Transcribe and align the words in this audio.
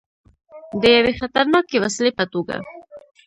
د 0.81 0.83
یوې 0.97 1.11
خطرناکې 1.19 1.77
وسلې 1.83 2.11
په 2.17 2.25
توګه. 2.33 2.55